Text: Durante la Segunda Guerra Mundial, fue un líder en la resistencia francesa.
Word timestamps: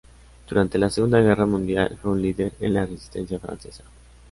Durante 0.49 0.79
la 0.79 0.89
Segunda 0.89 1.21
Guerra 1.21 1.45
Mundial, 1.45 1.95
fue 2.01 2.09
un 2.13 2.23
líder 2.23 2.53
en 2.59 2.73
la 2.73 2.87
resistencia 2.87 3.37
francesa. 3.37 3.83